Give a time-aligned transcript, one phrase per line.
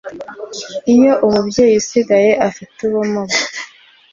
[0.93, 3.37] iyo umubyeyi usigaye afite ubumuga